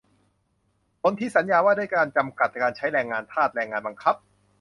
[1.01, 4.15] สนธิสัญญาว่าด้วยการกำจัดการใช้แรงงานทาส แรงงานบังคับ